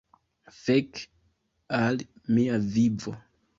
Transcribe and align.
Fek 0.59 1.01
al 1.81 2.01
mia 2.39 2.59
vivo! 2.79 3.17